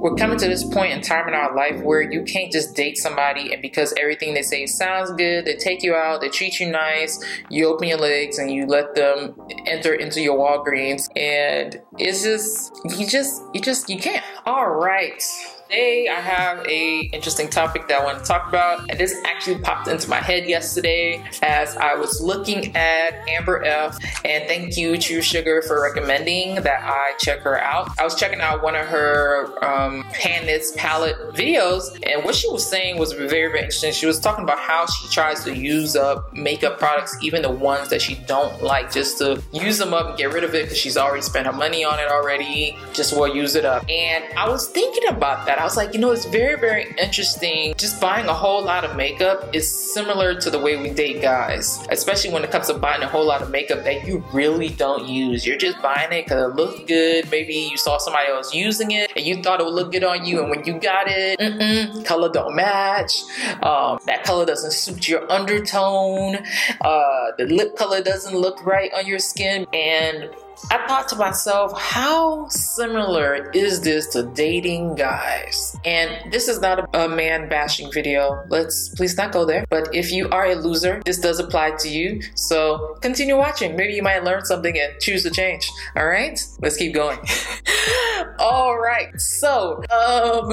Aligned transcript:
we're 0.00 0.14
coming 0.14 0.38
to 0.38 0.48
this 0.48 0.64
point 0.64 0.92
in 0.92 1.02
time 1.02 1.28
in 1.28 1.34
our 1.34 1.54
life 1.54 1.80
where 1.82 2.00
you 2.00 2.22
can't 2.24 2.50
just 2.50 2.74
date 2.74 2.96
somebody 2.96 3.52
and 3.52 3.60
because 3.60 3.92
everything 4.00 4.32
they 4.32 4.42
say 4.42 4.66
sounds 4.66 5.12
good, 5.12 5.44
they 5.44 5.56
take 5.56 5.82
you 5.82 5.94
out, 5.94 6.22
they 6.22 6.28
treat 6.30 6.58
you 6.58 6.70
nice, 6.70 7.22
you 7.50 7.66
open 7.66 7.86
your 7.86 7.98
legs 7.98 8.38
and 8.38 8.50
you 8.50 8.66
let 8.66 8.94
them 8.94 9.34
enter 9.66 9.92
into 9.92 10.20
your 10.20 10.38
Walgreens 10.38 11.08
and 11.16 11.80
it's 11.98 12.22
just 12.22 12.72
you 12.98 13.06
just 13.06 13.42
you 13.52 13.60
just 13.60 13.90
you 13.90 13.98
can't. 13.98 14.24
All 14.46 14.70
right. 14.70 15.22
Today 15.70 16.08
I 16.08 16.20
have 16.20 16.66
a 16.66 17.02
interesting 17.12 17.48
topic 17.48 17.86
that 17.86 18.00
I 18.00 18.04
want 18.04 18.18
to 18.18 18.24
talk 18.24 18.48
about, 18.48 18.90
and 18.90 18.98
this 18.98 19.14
actually 19.24 19.60
popped 19.60 19.86
into 19.86 20.10
my 20.10 20.16
head 20.16 20.48
yesterday 20.48 21.24
as 21.42 21.76
I 21.76 21.94
was 21.94 22.20
looking 22.20 22.74
at 22.74 23.28
Amber 23.28 23.62
F. 23.64 23.96
And 24.24 24.48
thank 24.48 24.76
you, 24.76 24.98
True 24.98 25.22
Sugar, 25.22 25.62
for 25.62 25.80
recommending 25.80 26.56
that 26.56 26.82
I 26.82 27.12
check 27.20 27.38
her 27.42 27.56
out. 27.56 27.88
I 28.00 28.04
was 28.04 28.16
checking 28.16 28.40
out 28.40 28.64
one 28.64 28.74
of 28.74 28.84
her 28.86 29.64
um, 29.64 30.04
knits 30.44 30.72
palette 30.76 31.16
videos, 31.34 31.96
and 32.02 32.24
what 32.24 32.34
she 32.34 32.48
was 32.48 32.68
saying 32.68 32.98
was 32.98 33.12
very, 33.12 33.28
very 33.28 33.58
interesting. 33.58 33.92
She 33.92 34.06
was 34.06 34.18
talking 34.18 34.42
about 34.42 34.58
how 34.58 34.86
she 34.86 35.06
tries 35.14 35.44
to 35.44 35.56
use 35.56 35.94
up 35.94 36.34
makeup 36.34 36.80
products, 36.80 37.16
even 37.22 37.42
the 37.42 37.50
ones 37.50 37.90
that 37.90 38.02
she 38.02 38.16
don't 38.26 38.60
like, 38.60 38.90
just 38.90 39.18
to 39.18 39.40
use 39.52 39.78
them 39.78 39.94
up 39.94 40.08
and 40.08 40.18
get 40.18 40.32
rid 40.32 40.42
of 40.42 40.52
it 40.52 40.64
because 40.64 40.78
she's 40.78 40.96
already 40.96 41.22
spent 41.22 41.46
her 41.46 41.52
money 41.52 41.84
on 41.84 42.00
it 42.00 42.10
already. 42.10 42.76
Just 42.92 43.16
will 43.16 43.32
use 43.32 43.54
it 43.54 43.64
up. 43.64 43.88
And 43.88 44.24
I 44.36 44.48
was 44.48 44.68
thinking 44.68 45.08
about 45.08 45.46
that. 45.46 45.59
I 45.60 45.64
was 45.64 45.76
like, 45.76 45.92
you 45.92 46.00
know, 46.00 46.10
it's 46.10 46.24
very, 46.24 46.58
very 46.58 46.94
interesting. 46.96 47.74
Just 47.76 48.00
buying 48.00 48.26
a 48.28 48.32
whole 48.32 48.64
lot 48.64 48.82
of 48.82 48.96
makeup 48.96 49.54
is 49.54 49.70
similar 49.92 50.34
to 50.40 50.48
the 50.48 50.58
way 50.58 50.80
we 50.80 50.88
date 50.88 51.20
guys, 51.20 51.78
especially 51.90 52.32
when 52.32 52.42
it 52.44 52.50
comes 52.50 52.68
to 52.68 52.74
buying 52.74 53.02
a 53.02 53.06
whole 53.06 53.26
lot 53.26 53.42
of 53.42 53.50
makeup 53.50 53.84
that 53.84 54.06
you 54.06 54.24
really 54.32 54.70
don't 54.70 55.06
use. 55.06 55.46
You're 55.46 55.58
just 55.58 55.82
buying 55.82 56.10
it 56.12 56.24
because 56.24 56.50
it 56.50 56.56
looks 56.56 56.80
good. 56.86 57.30
Maybe 57.30 57.52
you 57.70 57.76
saw 57.76 57.98
somebody 57.98 58.28
else 58.28 58.54
using 58.54 58.92
it 58.92 59.12
and 59.14 59.26
you 59.26 59.42
thought 59.42 59.60
it 59.60 59.64
would 59.64 59.74
look 59.74 59.92
good 59.92 60.02
on 60.02 60.24
you, 60.24 60.40
and 60.40 60.48
when 60.48 60.64
you 60.64 60.80
got 60.80 61.06
it, 61.08 62.06
color 62.06 62.32
don't 62.32 62.56
match. 62.56 63.20
Um, 63.62 63.98
that 64.06 64.24
color 64.24 64.46
doesn't 64.46 64.72
suit 64.72 65.08
your 65.08 65.30
undertone. 65.30 66.36
Uh, 66.80 67.32
the 67.36 67.44
lip 67.44 67.76
color 67.76 68.02
doesn't 68.02 68.34
look 68.34 68.64
right 68.64 68.90
on 68.94 69.06
your 69.06 69.18
skin, 69.18 69.66
and 69.74 70.30
I 70.70 70.86
thought 70.86 71.08
to 71.08 71.16
myself, 71.16 71.78
how 71.78 72.48
similar 72.48 73.50
is 73.52 73.80
this 73.80 74.08
to 74.08 74.24
dating 74.24 74.96
guys? 74.96 75.76
And 75.84 76.32
this 76.32 76.48
is 76.48 76.60
not 76.60 76.88
a, 76.94 77.10
man 77.10 77.48
bashing 77.48 77.90
video. 77.90 78.44
Let's 78.48 78.88
please 78.90 79.16
not 79.16 79.32
go 79.32 79.44
there. 79.44 79.64
But 79.68 79.94
if 79.94 80.12
you 80.12 80.28
are 80.30 80.46
a 80.46 80.54
loser, 80.54 81.02
this 81.04 81.18
does 81.18 81.40
apply 81.40 81.72
to 81.80 81.88
you. 81.88 82.22
So 82.34 82.96
continue 83.00 83.36
watching. 83.36 83.74
Maybe 83.74 83.94
you 83.94 84.02
might 84.02 84.22
learn 84.22 84.44
something 84.44 84.78
and 84.78 85.00
choose 85.00 85.24
to 85.24 85.30
change. 85.30 85.68
All 85.96 86.06
right, 86.06 86.40
let's 86.60 86.76
keep 86.76 86.94
going. 86.94 87.18
All 88.38 88.78
right, 88.78 89.18
so, 89.20 89.76
um, 89.90 90.52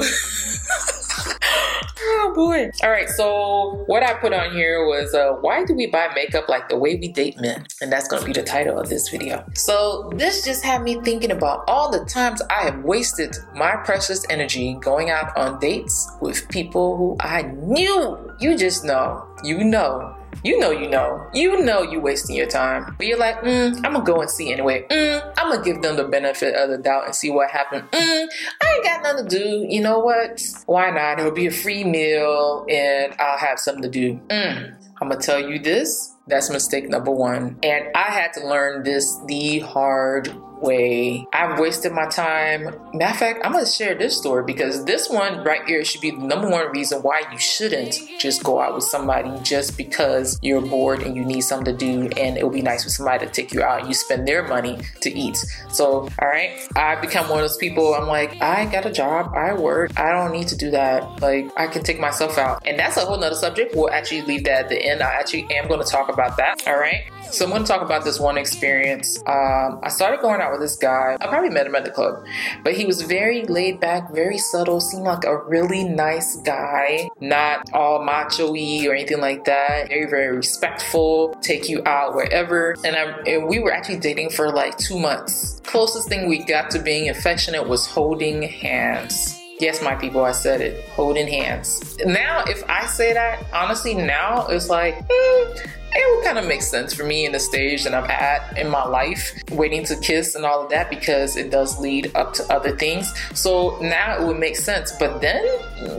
oh 2.00 2.32
boy. 2.34 2.70
All 2.82 2.90
right, 2.90 3.08
so 3.08 3.84
what 3.86 4.02
I 4.02 4.14
put 4.14 4.32
on 4.32 4.52
here 4.52 4.86
was 4.86 5.14
uh, 5.14 5.32
why 5.40 5.64
do 5.64 5.74
we 5.74 5.86
buy 5.86 6.10
makeup 6.14 6.48
like 6.48 6.68
the 6.68 6.76
way 6.76 6.96
we 6.96 7.08
date 7.08 7.40
men? 7.40 7.66
And 7.80 7.92
that's 7.92 8.08
gonna 8.08 8.24
be 8.24 8.32
the 8.32 8.42
title 8.42 8.78
of 8.78 8.88
this 8.88 9.08
video. 9.08 9.44
So 9.54 10.10
this 10.16 10.44
just 10.44 10.64
had 10.64 10.82
me 10.82 11.00
thinking 11.02 11.30
about 11.30 11.64
all 11.68 11.90
the 11.90 12.04
times 12.04 12.42
I 12.50 12.64
have 12.64 12.84
wasted 12.84 13.36
my 13.54 13.76
precious 13.76 14.24
energy 14.30 14.74
going 14.80 15.10
out 15.10 15.36
on 15.36 15.58
dates 15.58 16.10
with 16.20 16.48
people 16.48 16.96
who 16.96 17.16
I 17.20 17.42
knew. 17.42 18.34
You 18.40 18.56
just 18.56 18.84
know, 18.84 19.26
you 19.44 19.64
know 19.64 20.17
you 20.44 20.58
know 20.58 20.70
you 20.70 20.88
know. 20.88 21.28
You 21.34 21.62
know 21.62 21.82
you're 21.82 22.00
wasting 22.00 22.36
your 22.36 22.46
time. 22.46 22.94
But 22.96 23.06
you're 23.06 23.18
like, 23.18 23.40
mm, 23.40 23.76
I'm 23.76 23.92
gonna 23.92 24.04
go 24.04 24.20
and 24.20 24.30
see 24.30 24.52
anyway. 24.52 24.86
Mm, 24.90 25.34
I'm 25.36 25.50
gonna 25.50 25.64
give 25.64 25.82
them 25.82 25.96
the 25.96 26.04
benefit 26.04 26.54
of 26.54 26.70
the 26.70 26.78
doubt 26.78 27.06
and 27.06 27.14
see 27.14 27.30
what 27.30 27.50
happens. 27.50 27.82
Mm, 27.90 28.28
I 28.62 28.74
ain't 28.74 28.84
got 28.84 29.02
nothing 29.02 29.28
to 29.28 29.38
do. 29.38 29.66
You 29.68 29.80
know 29.80 29.98
what? 29.98 30.42
Why 30.66 30.90
not? 30.90 31.18
It'll 31.18 31.32
be 31.32 31.46
a 31.46 31.50
free 31.50 31.84
meal 31.84 32.66
and 32.68 33.14
I'll 33.18 33.38
have 33.38 33.58
something 33.58 33.82
to 33.82 33.88
do. 33.88 34.14
Mm, 34.28 34.74
I'm 35.00 35.08
gonna 35.08 35.20
tell 35.20 35.40
you 35.40 35.58
this. 35.58 36.14
That's 36.26 36.50
mistake 36.50 36.88
number 36.88 37.10
one. 37.10 37.58
And 37.62 37.86
I 37.94 38.10
had 38.10 38.34
to 38.34 38.46
learn 38.46 38.82
this 38.82 39.18
the 39.26 39.60
hard 39.60 40.30
way. 40.60 41.26
I've 41.32 41.58
wasted 41.58 41.92
my 41.92 42.06
time. 42.06 42.74
Matter 42.92 43.12
of 43.12 43.16
fact, 43.16 43.40
I'm 43.44 43.52
gonna 43.52 43.66
share 43.66 43.94
this 43.94 44.16
story 44.16 44.44
because 44.44 44.84
this 44.84 45.08
one 45.08 45.44
right 45.44 45.64
here 45.66 45.84
should 45.84 46.00
be 46.00 46.10
the 46.10 46.18
number 46.18 46.48
one 46.48 46.70
reason 46.70 47.02
why 47.02 47.22
you 47.32 47.38
shouldn't 47.38 47.98
just 48.18 48.42
go 48.42 48.60
out 48.60 48.74
with 48.74 48.84
somebody 48.84 49.30
just 49.42 49.76
because 49.76 50.38
you're 50.42 50.60
bored 50.60 51.02
and 51.02 51.16
you 51.16 51.24
need 51.24 51.40
something 51.42 51.76
to 51.76 51.78
do 51.78 52.08
and 52.16 52.36
it 52.36 52.44
would 52.44 52.54
be 52.54 52.62
nice 52.62 52.84
for 52.84 52.90
somebody 52.90 53.26
to 53.26 53.32
take 53.32 53.52
you 53.52 53.62
out 53.62 53.80
and 53.80 53.88
you 53.88 53.94
spend 53.94 54.26
their 54.26 54.46
money 54.46 54.78
to 55.00 55.10
eat. 55.10 55.36
So, 55.70 56.08
all 56.20 56.28
right, 56.28 56.66
I've 56.76 57.00
become 57.00 57.28
one 57.28 57.38
of 57.38 57.44
those 57.44 57.56
people. 57.56 57.94
I'm 57.94 58.08
like, 58.08 58.40
I 58.40 58.66
got 58.66 58.86
a 58.86 58.92
job, 58.92 59.34
I 59.34 59.54
work, 59.54 59.98
I 59.98 60.12
don't 60.12 60.32
need 60.32 60.48
to 60.48 60.56
do 60.56 60.70
that. 60.70 61.20
Like, 61.20 61.50
I 61.56 61.66
can 61.66 61.82
take 61.82 62.00
myself 62.00 62.38
out. 62.38 62.62
And 62.66 62.78
that's 62.78 62.96
a 62.96 63.00
whole 63.00 63.18
nother 63.18 63.34
subject. 63.34 63.74
We'll 63.74 63.90
actually 63.90 64.22
leave 64.22 64.44
that 64.44 64.64
at 64.64 64.68
the 64.68 64.84
end. 64.84 65.02
I 65.02 65.12
actually 65.14 65.46
am 65.50 65.68
gonna 65.68 65.84
talk 65.84 66.08
about 66.08 66.36
that. 66.36 66.62
All 66.66 66.78
right. 66.78 67.04
So 67.30 67.44
I'm 67.44 67.50
gonna 67.50 67.66
talk 67.66 67.82
about 67.82 68.04
this 68.04 68.18
one 68.18 68.38
experience. 68.38 69.18
Um, 69.26 69.80
I 69.82 69.88
started 69.90 70.20
going 70.20 70.40
out 70.40 70.47
out 70.48 70.52
with 70.52 70.60
this 70.60 70.76
guy. 70.76 71.16
I 71.20 71.26
probably 71.26 71.50
met 71.50 71.66
him 71.66 71.74
at 71.74 71.84
the 71.84 71.90
club, 71.90 72.24
but 72.64 72.74
he 72.74 72.84
was 72.84 73.02
very 73.02 73.44
laid 73.44 73.80
back, 73.80 74.12
very 74.12 74.38
subtle, 74.38 74.80
seemed 74.80 75.04
like 75.04 75.24
a 75.24 75.36
really 75.36 75.84
nice 75.84 76.36
guy, 76.36 77.08
not 77.20 77.70
all 77.72 78.04
macho 78.04 78.52
y 78.52 78.86
or 78.86 78.94
anything 78.94 79.20
like 79.20 79.44
that. 79.44 79.88
Very, 79.88 80.08
very 80.08 80.36
respectful, 80.36 81.34
take 81.40 81.68
you 81.68 81.82
out 81.86 82.14
wherever. 82.14 82.74
And, 82.84 82.96
I, 82.96 83.02
and 83.26 83.48
we 83.48 83.58
were 83.58 83.72
actually 83.72 83.98
dating 83.98 84.30
for 84.30 84.50
like 84.50 84.76
two 84.78 84.98
months. 84.98 85.60
Closest 85.64 86.08
thing 86.08 86.28
we 86.28 86.44
got 86.44 86.70
to 86.70 86.78
being 86.78 87.08
affectionate 87.08 87.68
was 87.68 87.86
holding 87.86 88.42
hands. 88.42 89.34
Yes, 89.60 89.82
my 89.82 89.96
people, 89.96 90.24
I 90.24 90.32
said 90.32 90.60
it. 90.60 90.88
Holding 90.90 91.26
hands. 91.26 91.98
Now, 92.06 92.44
if 92.46 92.62
I 92.70 92.86
say 92.86 93.12
that, 93.12 93.44
honestly, 93.52 93.92
now 93.92 94.46
it's 94.46 94.68
like, 94.68 94.96
mm, 95.08 95.70
it 95.92 96.16
would 96.16 96.24
kind 96.24 96.38
of 96.38 96.46
make 96.46 96.62
sense 96.62 96.92
for 96.94 97.04
me 97.04 97.24
in 97.24 97.32
the 97.32 97.40
stage 97.40 97.84
that 97.84 97.94
I'm 97.94 98.10
at 98.10 98.58
in 98.58 98.68
my 98.68 98.84
life, 98.84 99.32
waiting 99.50 99.84
to 99.84 99.96
kiss 99.96 100.34
and 100.34 100.44
all 100.44 100.62
of 100.62 100.70
that 100.70 100.90
because 100.90 101.36
it 101.36 101.50
does 101.50 101.78
lead 101.78 102.14
up 102.14 102.34
to 102.34 102.52
other 102.52 102.76
things. 102.76 103.12
So 103.34 103.78
now 103.80 104.20
it 104.20 104.26
would 104.26 104.38
make 104.38 104.56
sense. 104.56 104.92
But 104.98 105.20
then, 105.20 105.44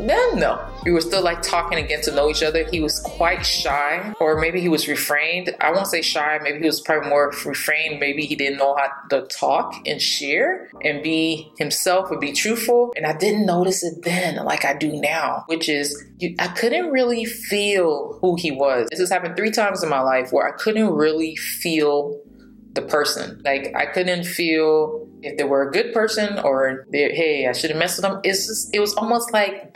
then 0.08 0.40
no. 0.40 0.64
We 0.84 0.92
were 0.92 1.02
still 1.02 1.24
like 1.24 1.42
talking 1.42 1.78
getting 1.86 2.04
to 2.06 2.16
know 2.16 2.30
each 2.30 2.44
other. 2.44 2.66
He 2.70 2.80
was 2.80 3.00
quite 3.00 3.46
shy, 3.46 4.14
or 4.20 4.40
maybe 4.40 4.62
he 4.62 4.70
was 4.70 4.88
refrained. 4.88 5.56
I 5.60 5.72
won't 5.72 5.88
say 5.88 6.02
shy, 6.02 6.40
maybe 6.42 6.60
he 6.60 6.66
was 6.66 6.82
probably 6.82 7.10
more 7.10 7.34
refrained. 7.46 8.00
Maybe 8.00 8.26
he 8.26 8.36
didn't 8.36 8.58
know 8.58 8.76
how 8.76 8.90
to 9.10 9.28
talk 9.28 9.76
and 9.86 10.02
share 10.02 10.70
and 10.84 11.04
be 11.04 11.52
himself 11.58 12.12
and 12.12 12.20
be 12.20 12.32
truthful. 12.32 12.94
And 12.96 13.06
I 13.06 13.14
didn't 13.14 13.46
notice 13.46 13.84
it 13.84 14.04
then 14.04 14.44
like 14.46 14.66
I 14.66 14.74
do 14.74 14.94
now, 14.94 15.44
which 15.48 15.68
is 15.70 16.04
you, 16.18 16.36
I 16.40 16.48
couldn't 16.48 16.92
really 16.92 17.26
feel 17.26 18.18
who 18.22 18.36
he 18.36 18.52
was. 18.52 18.88
This 18.90 19.00
has 19.00 19.10
happened 19.10 19.36
three 19.36 19.52
times 19.52 19.84
in 19.84 19.90
my 19.90 20.02
life 20.02 20.32
where 20.32 20.48
I 20.48 20.52
couldn't 20.52 20.92
really 20.92 21.36
feel 21.36 22.22
the 22.74 22.82
person. 22.82 23.42
Like 23.44 23.74
I 23.76 23.86
couldn't 23.86 24.26
feel 24.26 25.08
if 25.22 25.38
they 25.38 25.44
were 25.44 25.68
a 25.68 25.72
good 25.72 25.94
person 25.94 26.40
or 26.40 26.86
hey, 26.92 27.48
I 27.48 27.52
should 27.52 27.72
have 27.72 27.80
messed 27.80 27.98
with 27.98 28.04
them. 28.04 28.22
It's 28.24 28.48
just 28.48 28.74
it 28.74 28.80
was 28.80 28.94
almost 28.96 29.34
like 29.34 29.74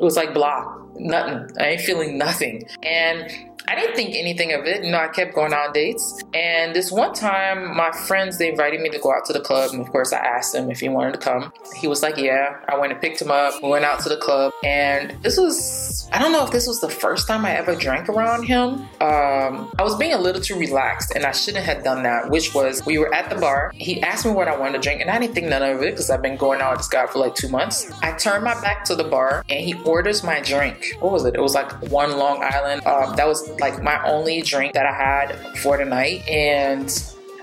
it 0.00 0.04
was 0.04 0.16
like 0.16 0.32
blah, 0.32 0.64
nothing. 0.96 1.56
I 1.58 1.68
ain't 1.70 1.82
feeling 1.82 2.16
nothing. 2.16 2.64
And 2.82 3.49
I 3.68 3.74
didn't 3.74 3.94
think 3.96 4.14
anything 4.14 4.52
of 4.52 4.64
it. 4.64 4.84
You 4.84 4.90
know, 4.90 4.98
I 4.98 5.08
kept 5.08 5.34
going 5.34 5.52
on 5.52 5.72
dates. 5.72 6.22
And 6.34 6.74
this 6.74 6.90
one 6.90 7.14
time, 7.14 7.76
my 7.76 7.90
friends, 7.92 8.38
they 8.38 8.48
invited 8.50 8.80
me 8.80 8.88
to 8.90 8.98
go 8.98 9.12
out 9.12 9.24
to 9.26 9.32
the 9.32 9.40
club. 9.40 9.70
And 9.72 9.80
of 9.80 9.90
course, 9.90 10.12
I 10.12 10.18
asked 10.18 10.54
him 10.54 10.70
if 10.70 10.80
he 10.80 10.88
wanted 10.88 11.12
to 11.12 11.18
come. 11.18 11.52
He 11.76 11.86
was 11.86 12.02
like, 12.02 12.16
yeah. 12.16 12.60
I 12.68 12.78
went 12.78 12.92
and 12.92 13.00
picked 13.00 13.20
him 13.20 13.30
up. 13.30 13.62
We 13.62 13.68
went 13.68 13.84
out 13.84 14.00
to 14.00 14.08
the 14.08 14.16
club. 14.16 14.52
And 14.64 15.16
this 15.22 15.36
was, 15.36 16.08
I 16.12 16.18
don't 16.18 16.32
know 16.32 16.44
if 16.44 16.50
this 16.50 16.66
was 16.66 16.80
the 16.80 16.88
first 16.88 17.28
time 17.28 17.44
I 17.44 17.52
ever 17.56 17.74
drank 17.74 18.08
around 18.08 18.44
him. 18.44 18.88
Um, 19.00 19.72
I 19.78 19.82
was 19.82 19.96
being 19.96 20.12
a 20.12 20.18
little 20.18 20.40
too 20.40 20.58
relaxed 20.58 21.12
and 21.14 21.24
I 21.24 21.32
shouldn't 21.32 21.64
have 21.64 21.84
done 21.84 22.02
that, 22.02 22.30
which 22.30 22.54
was 22.54 22.84
we 22.84 22.98
were 22.98 23.12
at 23.14 23.30
the 23.30 23.36
bar. 23.36 23.72
He 23.74 24.02
asked 24.02 24.26
me 24.26 24.32
what 24.32 24.48
I 24.48 24.56
wanted 24.56 24.74
to 24.74 24.78
drink. 24.80 25.00
And 25.00 25.10
I 25.10 25.18
didn't 25.18 25.34
think 25.34 25.48
none 25.48 25.62
of 25.62 25.82
it 25.82 25.92
because 25.92 26.10
I've 26.10 26.22
been 26.22 26.36
going 26.36 26.60
out 26.60 26.72
with 26.72 26.80
this 26.80 26.88
guy 26.88 27.06
for 27.06 27.18
like 27.18 27.34
two 27.34 27.48
months. 27.48 27.90
I 28.02 28.12
turned 28.12 28.44
my 28.44 28.60
back 28.60 28.84
to 28.84 28.94
the 28.94 29.04
bar 29.04 29.44
and 29.48 29.60
he 29.60 29.74
orders 29.84 30.22
my 30.22 30.40
drink. 30.40 30.94
What 31.00 31.12
was 31.12 31.24
it? 31.24 31.34
It 31.34 31.40
was 31.40 31.54
like 31.54 31.70
one 31.90 32.16
Long 32.16 32.42
Island. 32.42 32.86
Um, 32.86 33.16
that 33.16 33.26
was 33.26 33.49
like 33.58 33.82
my 33.82 34.02
only 34.04 34.42
drink 34.42 34.74
that 34.74 34.86
I 34.86 34.92
had 34.92 35.58
for 35.58 35.76
the 35.76 35.84
night. 35.84 36.26
And 36.28 36.90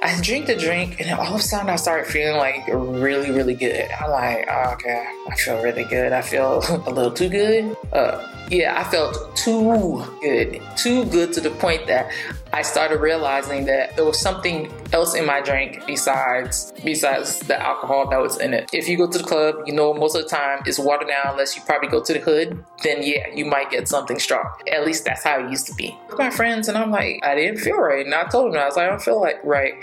I 0.02 0.20
drink 0.22 0.46
the 0.46 0.56
drink, 0.56 1.00
and 1.00 1.12
all 1.12 1.34
of 1.34 1.40
a 1.40 1.44
sudden 1.44 1.70
I 1.70 1.76
start 1.76 2.08
feeling 2.08 2.38
like 2.38 2.68
really, 2.68 3.32
really 3.32 3.56
good. 3.56 3.90
I'm 4.00 4.12
like, 4.12 4.48
oh, 4.50 4.74
okay, 4.74 5.08
I 5.30 5.36
feel 5.36 5.62
really 5.62 5.86
good. 5.86 6.14
I 6.14 6.22
feel 6.22 6.64
a 6.86 6.92
little 6.92 7.12
too 7.12 7.30
good. 7.30 7.76
Uh, 7.92 8.26
yeah, 8.50 8.80
I 8.80 8.90
felt 8.90 9.36
too 9.36 10.04
good, 10.22 10.62
too 10.78 11.06
good 11.06 11.34
to 11.34 11.42
the 11.42 11.50
point 11.52 11.88
that 11.88 12.12
I 12.58 12.64
started 12.64 13.02
realizing 13.02 13.66
that 13.66 13.96
there 13.96 14.04
was 14.04 14.20
something 14.20 14.74
else 14.92 15.14
in 15.14 15.28
my 15.28 15.42
drink 15.42 15.86
besides 15.86 16.74
besides 16.84 17.38
the 17.42 17.62
alcohol 17.62 18.10
that 18.10 18.20
was 18.20 18.40
in 18.40 18.56
it. 18.56 18.68
If 18.74 18.90
you 18.90 18.98
go 18.98 19.08
to 19.08 19.20
the 19.20 19.24
club, 19.24 19.58
you 19.68 19.74
know 19.74 19.94
most 19.94 20.16
of 20.16 20.24
the 20.24 20.28
time 20.28 20.64
it's 20.66 20.80
watered 20.80 21.08
down 21.08 21.34
unless 21.34 21.56
you 21.56 21.62
probably 21.68 21.88
go 21.88 22.02
to 22.02 22.14
the 22.14 22.20
hood, 22.20 22.66
then 22.82 23.04
yeah, 23.04 23.28
you 23.32 23.46
might 23.46 23.70
get 23.70 23.88
something 23.88 24.18
strong. 24.18 24.50
At 24.72 24.88
least 24.88 25.06
that's 25.06 25.24
how 25.24 25.46
it 25.46 25.52
used 25.52 25.68
to 25.68 25.76
be. 25.76 25.96
My 26.18 26.32
friends 26.32 26.68
and 26.68 26.76
I'm 26.76 26.90
like, 26.90 27.20
I 27.22 27.36
didn't 27.36 27.60
feel 27.60 27.78
right. 27.78 28.04
And 28.04 28.16
I 28.16 28.24
told 28.24 28.52
them 28.52 28.60
I 28.60 28.66
was 28.66 28.76
like, 28.76 28.88
I 28.88 28.90
don't 28.90 29.04
feel 29.04 29.22
like 29.22 29.40
right. 29.44 29.76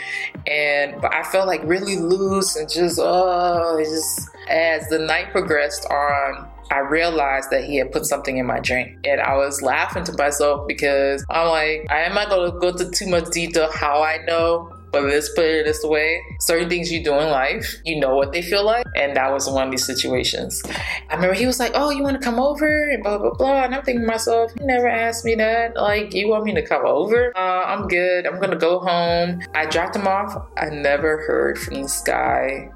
And 0.49 1.01
but 1.01 1.15
I 1.15 1.23
felt 1.23 1.47
like 1.47 1.63
really 1.63 1.97
loose 1.97 2.57
and 2.57 2.69
just 2.69 2.99
oh 3.01 3.81
just 3.85 4.31
as 4.49 4.89
the 4.89 4.99
night 4.99 5.33
progressed 5.33 5.87
on 5.87 6.51
I 6.71 6.79
realized 6.79 7.51
that 7.51 7.65
he 7.65 7.77
had 7.77 7.93
put 7.93 8.07
something 8.07 8.39
in 8.39 8.47
my 8.47 8.61
drink. 8.61 8.99
And 9.05 9.21
I 9.21 9.37
was 9.37 9.63
laughing 9.63 10.05
to 10.05 10.13
myself 10.15 10.67
because 10.67 11.25
I'm 11.31 11.49
like, 11.49 11.87
I 11.91 12.03
am 12.03 12.15
not 12.15 12.31
going 12.31 12.51
to 12.51 12.59
go 12.59 12.69
into 12.69 12.91
too 12.91 13.07
much 13.07 13.31
detail 13.31 13.71
how 13.73 14.03
I 14.03 14.19
know. 14.25 14.71
But 14.91 15.03
let's 15.05 15.29
put 15.35 15.45
it 15.45 15.67
this 15.67 15.83
way 15.83 16.23
certain 16.39 16.69
things 16.69 16.93
you 16.93 17.03
do 17.03 17.15
in 17.15 17.29
life, 17.29 17.81
you 17.85 17.99
know 17.99 18.15
what 18.15 18.31
they 18.31 18.43
feel 18.43 18.65
like. 18.65 18.87
And 18.95 19.17
that 19.17 19.33
was 19.33 19.51
one 19.51 19.67
of 19.67 19.71
these 19.73 19.85
situations. 19.85 20.63
I 21.11 21.17
remember 21.17 21.35
he 21.35 21.47
was 21.47 21.59
like, 21.59 21.73
Oh, 21.75 21.91
you 21.91 22.05
want 22.05 22.17
to 22.17 22.25
come 22.25 22.39
over? 22.39 22.91
And 22.91 23.03
blah, 23.03 23.19
blah, 23.19 23.35
blah. 23.35 23.65
And 23.65 23.75
I'm 23.75 23.83
thinking 23.83 24.03
to 24.03 24.07
myself, 24.07 24.53
You 24.57 24.65
never 24.65 24.87
asked 24.87 25.25
me 25.25 25.35
that. 25.35 25.75
Like, 25.75 26.15
you 26.15 26.29
want 26.29 26.45
me 26.45 26.55
to 26.55 26.63
come 26.63 26.87
over? 26.87 27.37
Uh, 27.37 27.65
I'm 27.65 27.89
good. 27.89 28.25
I'm 28.25 28.37
going 28.37 28.53
to 28.53 28.57
go 28.57 28.79
home. 28.79 29.43
I 29.53 29.67
dropped 29.67 29.97
him 29.97 30.07
off. 30.07 30.47
I 30.57 30.67
never 30.67 31.27
heard 31.27 31.59
from 31.59 31.83
this 31.83 32.01
guy 32.03 32.71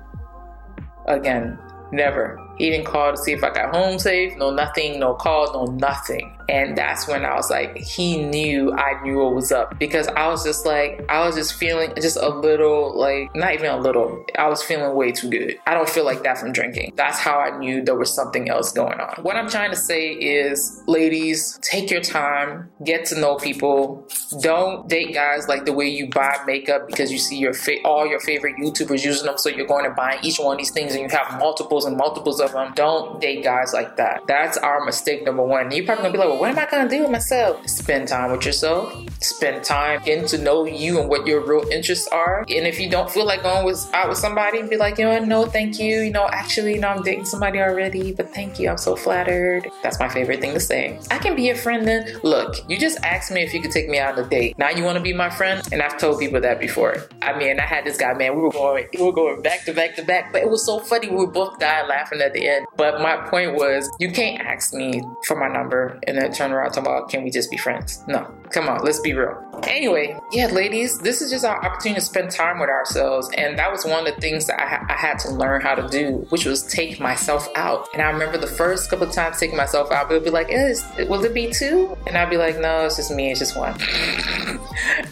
again. 1.08 1.58
Never. 1.90 2.38
He 2.58 2.70
didn't 2.70 2.87
call 2.87 3.12
to 3.12 3.16
see 3.16 3.32
if 3.32 3.43
I 3.43 3.50
got 3.50 3.75
home 3.75 3.99
safe. 3.99 4.37
No 4.37 4.50
nothing, 4.50 5.00
no 5.00 5.14
call, 5.14 5.52
no 5.52 5.72
nothing. 5.72 6.38
And 6.48 6.76
that's 6.76 7.06
when 7.06 7.24
I 7.24 7.34
was 7.34 7.50
like, 7.50 7.76
he 7.76 8.22
knew 8.22 8.72
I 8.72 9.00
knew 9.02 9.18
what 9.18 9.34
was 9.34 9.52
up 9.52 9.78
because 9.78 10.08
I 10.08 10.28
was 10.28 10.44
just 10.44 10.64
like, 10.64 11.04
I 11.08 11.26
was 11.26 11.34
just 11.34 11.54
feeling 11.54 11.92
just 11.96 12.16
a 12.16 12.28
little, 12.28 12.96
like, 12.98 13.34
not 13.34 13.52
even 13.52 13.70
a 13.70 13.78
little, 13.78 14.24
I 14.38 14.48
was 14.48 14.62
feeling 14.62 14.94
way 14.94 15.12
too 15.12 15.28
good. 15.28 15.58
I 15.66 15.74
don't 15.74 15.88
feel 15.88 16.04
like 16.04 16.22
that 16.22 16.38
from 16.38 16.52
drinking. 16.52 16.94
That's 16.96 17.18
how 17.18 17.38
I 17.38 17.58
knew 17.58 17.82
there 17.82 17.96
was 17.96 18.12
something 18.14 18.48
else 18.48 18.72
going 18.72 18.98
on. 18.98 19.22
What 19.22 19.36
I'm 19.36 19.48
trying 19.48 19.70
to 19.70 19.76
say 19.76 20.12
is, 20.12 20.82
ladies, 20.86 21.58
take 21.62 21.90
your 21.90 22.00
time, 22.00 22.70
get 22.84 23.04
to 23.06 23.20
know 23.20 23.36
people. 23.36 24.08
Don't 24.40 24.88
date 24.88 25.12
guys 25.12 25.48
like 25.48 25.66
the 25.66 25.72
way 25.72 25.88
you 25.88 26.08
buy 26.08 26.38
makeup 26.46 26.86
because 26.86 27.12
you 27.12 27.18
see 27.18 27.36
your 27.36 27.52
fa- 27.52 27.82
all 27.84 28.06
your 28.06 28.20
favorite 28.20 28.56
YouTubers 28.56 29.04
using 29.04 29.26
them, 29.26 29.36
so 29.36 29.48
you're 29.50 29.66
going 29.66 29.84
to 29.84 29.90
buy 29.90 30.18
each 30.22 30.38
one 30.38 30.52
of 30.52 30.58
these 30.58 30.70
things 30.70 30.94
and 30.94 31.02
you 31.02 31.08
have 31.16 31.38
multiples 31.38 31.84
and 31.84 31.96
multiples 31.96 32.40
of 32.40 32.52
them. 32.52 32.72
Don't 32.74 33.20
date 33.20 33.44
guys 33.44 33.72
like 33.74 33.96
that. 33.96 34.22
That's 34.26 34.56
our 34.56 34.84
mistake 34.84 35.24
number 35.24 35.42
one. 35.42 35.70
You're 35.70 35.84
probably 35.84 36.04
gonna 36.04 36.12
be 36.12 36.18
like, 36.18 36.28
well, 36.28 36.38
what 36.38 36.50
am 36.50 36.58
I 36.58 36.67
gonna 36.70 36.88
do 36.88 37.02
with 37.02 37.11
myself? 37.11 37.69
Spend 37.69 38.06
time 38.06 38.31
with 38.31 38.46
yourself. 38.46 38.94
Spend 39.20 39.64
time 39.64 40.00
getting 40.05 40.26
to 40.29 40.38
know 40.38 40.64
you 40.64 41.00
and 41.00 41.08
what 41.08 41.26
your 41.26 41.44
real 41.44 41.69
interests 41.70 42.06
are. 42.08 42.40
And 42.43 42.67
if 42.67 42.79
you 42.79 42.88
don't 42.88 43.11
feel 43.11 43.26
like 43.26 43.43
going 43.43 43.67
with, 43.67 43.93
out 43.93 44.08
with 44.08 44.19
somebody, 44.19 44.62
be 44.62 44.76
like, 44.76 44.99
you 44.99 45.05
know, 45.05 45.19
no, 45.19 45.46
thank 45.46 45.81
you. 45.81 46.00
You 46.00 46.12
know, 46.12 46.29
actually, 46.31 46.75
you 46.75 46.81
know, 46.81 46.88
I'm 46.88 47.02
dating 47.02 47.25
somebody 47.25 47.61
already, 47.61 48.12
but 48.12 48.32
thank 48.32 48.61
you. 48.61 48.69
I'm 48.69 48.79
so 48.79 48.94
flattered. 48.94 49.69
That's 49.82 49.99
my 49.99 50.08
favorite 50.08 50.40
thing 50.40 50.55
to 50.55 50.61
say. 50.61 51.00
I 51.11 51.19
can 51.19 51.35
be 51.35 51.43
your 51.43 51.56
friend 51.56 51.87
then. 51.87 52.20
Look, 52.23 52.56
you 52.70 52.79
just 52.79 53.02
asked 53.02 53.32
me 53.32 53.43
if 53.43 53.52
you 53.52 53.61
could 53.61 53.73
take 53.73 53.88
me 53.88 53.99
out 53.99 54.17
on 54.17 54.25
a 54.25 54.29
date. 54.29 54.56
Now 54.58 54.70
you 54.70 54.84
want 54.84 54.96
to 54.96 55.02
be 55.02 55.12
my 55.12 55.31
friend, 55.31 55.67
and 55.73 55.82
I've 55.82 55.99
told 55.99 56.20
people 56.20 56.41
that 56.41 56.61
before. 56.61 57.08
I 57.20 57.37
mean, 57.37 57.58
I 57.58 57.64
had 57.64 57.84
this 57.84 57.96
guy, 57.96 58.14
man. 58.14 58.37
We 58.37 58.43
were 58.43 58.52
going, 58.52 58.87
we 58.96 59.02
were 59.02 59.12
going 59.12 59.43
back 59.43 59.64
to 59.64 59.73
back 59.73 59.96
to 59.96 60.05
back, 60.05 60.32
but 60.32 60.43
it 60.43 60.49
was 60.49 60.64
so 60.64 60.79
funny. 60.79 61.08
We 61.08 61.17
were 61.17 61.26
both 61.26 61.58
dying 61.58 61.88
laughing 61.88 62.20
at 62.20 62.32
the 62.32 62.49
end. 62.49 62.67
But 62.76 63.00
my 63.00 63.17
point 63.29 63.55
was, 63.55 63.91
you 63.99 64.12
can't 64.12 64.41
ask 64.41 64.73
me 64.73 65.02
for 65.25 65.37
my 65.37 65.49
number 65.49 65.99
and 66.06 66.17
then 66.17 66.27
turn 66.32 66.52
around 66.52 66.70
talking 66.70 66.82
about, 66.82 67.08
can 67.10 67.25
we 67.25 67.30
just 67.30 67.50
be 67.50 67.56
friends? 67.56 68.02
No, 68.06 68.30
come 68.50 68.69
on, 68.69 68.84
let's 68.84 69.00
be 69.00 69.14
real. 69.14 69.36
Anyway, 69.66 70.16
yeah, 70.32 70.46
ladies, 70.46 70.98
this 70.98 71.20
is 71.20 71.30
just 71.30 71.44
our 71.44 71.64
opportunity 71.64 72.00
to 72.00 72.06
spend 72.06 72.30
time 72.30 72.58
with 72.58 72.69
ourselves. 72.69 73.28
And 73.36 73.58
that 73.58 73.70
was 73.70 73.84
one 73.84 74.06
of 74.06 74.14
the 74.14 74.20
things 74.20 74.46
that 74.46 74.60
I, 74.60 74.69
ha- 74.69 74.86
I 74.88 74.94
had 74.94 75.19
to 75.20 75.30
learn 75.30 75.60
how 75.60 75.75
to 75.75 75.88
do, 75.88 76.26
which 76.30 76.44
was 76.44 76.62
take 76.62 77.00
myself 77.00 77.48
out. 77.56 77.88
And 77.92 78.02
I 78.02 78.10
remember 78.10 78.38
the 78.38 78.46
first 78.46 78.90
couple 78.90 79.06
of 79.06 79.12
times 79.12 79.38
taking 79.38 79.56
myself 79.56 79.90
out, 79.90 80.10
it 80.10 80.14
would 80.14 80.25
be 80.25 80.30
like, 80.30 80.48
is, 80.50 80.84
will 81.08 81.25
it 81.25 81.34
be 81.34 81.50
two? 81.50 81.96
And 82.06 82.16
I'd 82.16 82.31
be 82.31 82.36
like, 82.36 82.58
no, 82.58 82.86
it's 82.86 82.96
just 82.96 83.10
me, 83.10 83.31
it's 83.31 83.40
just 83.40 83.56
one. 83.56 83.74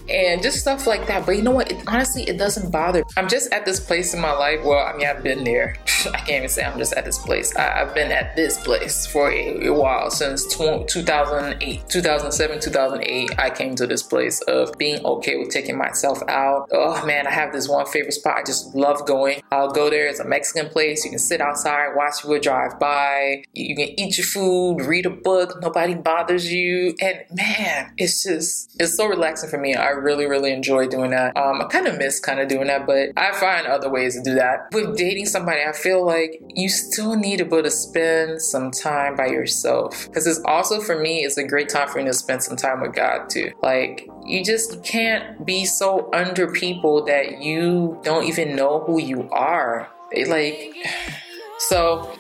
And 0.09 0.43
just 0.43 0.59
stuff 0.59 0.87
like 0.87 1.07
that. 1.07 1.27
But 1.27 1.37
you 1.37 1.43
know 1.43 1.53
what? 1.53 1.71
It, 1.71 1.83
honestly, 1.87 2.23
it 2.25 2.39
doesn't 2.39 2.71
bother. 2.71 3.05
I'm 3.17 3.29
just 3.29 3.53
at 3.53 3.65
this 3.65 3.81
place 3.81 4.15
in 4.15 4.21
my 4.21 4.33
life. 4.33 4.65
Well, 4.65 4.85
I 4.85 4.97
mean, 4.97 5.07
I've 5.07 5.23
been 5.23 5.45
there. 5.45 5.77
I 6.13 6.19
can't 6.19 6.31
even 6.31 6.49
say 6.49 6.65
I'm 6.65 6.79
just 6.79 6.93
at 6.95 7.05
this 7.05 7.19
place. 7.19 7.55
I, 7.57 7.79
have 7.79 7.95
been 7.95 8.13
at 8.13 8.37
this 8.37 8.59
place 8.63 9.07
for 9.07 9.31
a, 9.31 9.67
a 9.67 9.73
while 9.73 10.11
since 10.11 10.47
2008, 10.47 11.89
2007, 11.89 12.61
2008. 12.61 13.31
I 13.39 13.51
came 13.51 13.75
to 13.77 13.87
this 13.87 14.03
place 14.03 14.41
of 14.43 14.77
being 14.79 15.05
okay 15.05 15.37
with 15.37 15.51
taking 15.51 15.77
myself 15.77 16.23
out. 16.29 16.69
Oh 16.73 17.05
man, 17.07 17.27
I 17.27 17.31
have 17.31 17.53
this 17.53 17.69
one 17.69 17.87
favorite 17.87 18.13
spot 18.13 18.37
I 18.37 18.43
just 18.45 18.75
love 18.75 19.07
going. 19.07 19.41
I'll 19.51 19.71
go 19.71 19.91
there. 19.91 20.07
It's 20.07 20.21
a 20.21 20.25
Mexican 20.25 20.71
place. 20.71 21.05
You 21.05 21.11
can 21.11 21.19
sit 21.19 21.41
outside, 21.41 21.95
watch 21.95 22.23
people 22.23 22.39
drive 22.39 22.79
by. 22.79 23.45
You 23.53 23.75
can 23.75 23.99
eat 23.99 24.19
your 24.19 24.27
food, 24.27 24.83
read 24.83 25.07
a 25.07 25.11
book. 25.11 25.61
Nobody 25.63 25.95
bothers 25.95 26.53
you. 26.53 26.95
And 27.01 27.21
man, 27.33 27.93
it's 27.97 28.23
just, 28.25 28.77
it's 28.79 28.97
so 28.97 29.07
relaxing 29.07 29.51
for 29.51 29.56
me. 29.59 29.75
I 29.75 29.91
really, 29.91 30.27
really 30.27 30.53
enjoy 30.53 30.87
doing 30.89 31.11
that. 31.11 31.37
Um, 31.37 31.61
I 31.61 31.65
kind 31.65 31.87
of 31.87 31.99
miss 31.99 32.21
kind 32.21 32.41
of 32.41 32.49
doing 32.49 32.67
that, 32.69 32.87
but 32.87 33.11
I 33.17 33.33
find 33.33 33.67
other 33.67 33.91
ways 33.91 34.17
to 34.17 34.23
do 34.23 34.35
that. 34.35 34.69
With 34.73 34.97
dating 34.97 35.27
somebody, 35.27 35.61
I 35.63 35.73
feel 35.73 36.05
like 36.05 36.41
you 36.55 36.69
still 36.69 37.17
need 37.17 37.39
to 37.39 37.45
be 37.45 37.57
able 37.57 37.63
to 37.63 37.71
spend 37.71 38.43
some 38.43 38.71
time 38.71 39.17
by 39.17 39.27
yourself. 39.27 40.07
Because 40.07 40.27
it's 40.27 40.41
also 40.45 40.81
for 40.81 40.99
me, 40.99 41.25
it's 41.25 41.37
a 41.37 41.47
great 41.47 41.69
time 41.69 41.89
for 41.89 41.99
me 41.99 42.05
to 42.05 42.15
spend 42.15 42.43
some 42.43 42.57
time 42.57 42.81
with 42.81 42.95
God 42.95 43.29
too. 43.29 43.53
Like 43.63 44.09
you 44.25 44.45
just 44.45 44.83
can't 44.85 45.45
be 45.47 45.65
so 45.65 46.11
under 46.13 46.51
people 46.51 47.05
that 47.05 47.43
you 47.43 47.99
don't 48.03 48.25
even 48.25 48.57
know 48.57 48.81
who 48.81 49.01
you 49.01 49.29
are. 49.31 49.89
Like 50.27 50.75
so 51.59 52.13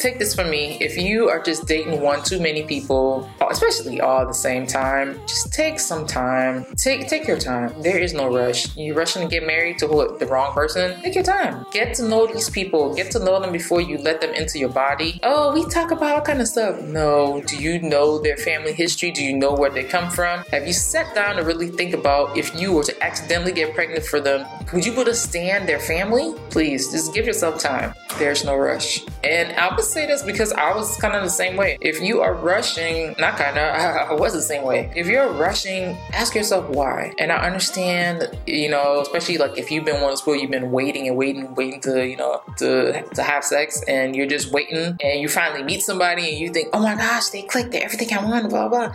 take 0.00 0.18
this 0.18 0.34
from 0.34 0.50
me. 0.50 0.76
If 0.80 0.96
you 0.98 1.28
are 1.28 1.40
just 1.40 1.66
dating 1.66 2.00
one 2.00 2.22
too 2.22 2.40
many 2.40 2.64
people, 2.64 3.30
especially 3.50 4.00
all 4.00 4.22
at 4.22 4.28
the 4.28 4.34
same 4.34 4.66
time, 4.66 5.20
just 5.26 5.52
take 5.52 5.78
some 5.80 6.06
time. 6.06 6.66
Take 6.76 7.08
take 7.08 7.26
your 7.26 7.38
time. 7.38 7.80
There 7.82 7.98
is 7.98 8.12
no 8.12 8.28
rush. 8.34 8.76
You 8.76 8.94
rushing 8.94 9.22
to 9.22 9.28
get 9.28 9.46
married 9.46 9.78
to 9.78 9.86
the 9.86 10.26
wrong 10.26 10.52
person? 10.52 11.00
Take 11.02 11.14
your 11.14 11.24
time. 11.24 11.64
Get 11.72 11.94
to 11.94 12.08
know 12.08 12.26
these 12.26 12.50
people. 12.50 12.94
Get 12.94 13.10
to 13.12 13.18
know 13.18 13.40
them 13.40 13.52
before 13.52 13.80
you 13.80 13.98
let 13.98 14.20
them 14.20 14.34
into 14.34 14.58
your 14.58 14.68
body. 14.68 15.20
Oh, 15.22 15.52
we 15.54 15.64
talk 15.68 15.90
about 15.90 16.16
all 16.16 16.20
kind 16.20 16.40
of 16.40 16.48
stuff. 16.48 16.80
No. 16.82 17.42
Do 17.46 17.56
you 17.56 17.80
know 17.80 18.18
their 18.20 18.36
family 18.36 18.72
history? 18.72 19.10
Do 19.10 19.22
you 19.24 19.36
know 19.36 19.52
where 19.52 19.70
they 19.70 19.84
come 19.84 20.10
from? 20.10 20.44
Have 20.50 20.66
you 20.66 20.72
sat 20.72 21.14
down 21.14 21.36
to 21.36 21.42
really 21.42 21.68
think 21.68 21.94
about 21.94 22.36
if 22.36 22.54
you 22.60 22.72
were 22.72 22.84
to 22.84 23.02
accidentally 23.02 23.52
get 23.52 23.74
pregnant 23.74 24.04
for 24.04 24.20
them, 24.20 24.46
would 24.72 24.84
you 24.84 24.92
be 24.92 25.00
able 25.00 25.10
to 25.10 25.14
stand 25.14 25.68
their 25.68 25.80
family? 25.80 26.34
Please, 26.50 26.90
just 26.90 27.14
give 27.14 27.26
yourself 27.26 27.58
time. 27.58 27.94
There's 28.18 28.44
no 28.44 28.56
rush. 28.56 28.81
And 29.24 29.52
I 29.52 29.74
would 29.74 29.84
say 29.84 30.06
this 30.06 30.22
because 30.22 30.52
I 30.52 30.74
was 30.74 30.96
kind 30.96 31.14
of 31.14 31.22
the 31.22 31.30
same 31.30 31.56
way. 31.56 31.78
If 31.80 32.00
you 32.00 32.20
are 32.20 32.34
rushing, 32.34 33.14
not 33.18 33.36
kind 33.36 33.58
of, 33.58 33.64
I, 34.10 34.14
was 34.14 34.32
the 34.32 34.42
same 34.42 34.62
way. 34.62 34.92
If 34.94 35.06
you're 35.06 35.32
rushing, 35.32 35.96
ask 36.12 36.34
yourself 36.34 36.68
why. 36.68 37.12
And 37.18 37.32
I 37.32 37.46
understand, 37.46 38.36
you 38.46 38.68
know, 38.68 39.00
especially 39.00 39.38
like 39.38 39.58
if 39.58 39.70
you've 39.70 39.84
been 39.84 40.00
one 40.00 40.10
those 40.10 40.20
people, 40.20 40.36
you've 40.36 40.50
been 40.50 40.70
waiting 40.70 41.08
and 41.08 41.16
waiting, 41.16 41.54
waiting 41.54 41.80
to, 41.82 42.06
you 42.06 42.16
know, 42.16 42.42
to 42.58 43.02
to 43.14 43.22
have 43.22 43.44
sex, 43.44 43.82
and 43.88 44.14
you're 44.14 44.26
just 44.26 44.52
waiting, 44.52 44.96
and 45.02 45.20
you 45.20 45.28
finally 45.28 45.62
meet 45.62 45.82
somebody, 45.82 46.28
and 46.28 46.38
you 46.38 46.50
think, 46.50 46.68
oh 46.72 46.80
my 46.80 46.94
gosh, 46.94 47.30
they 47.30 47.42
clicked, 47.42 47.72
they're 47.72 47.84
everything 47.84 48.12
I 48.16 48.24
want, 48.24 48.48
blah 48.50 48.68
blah 48.68 48.92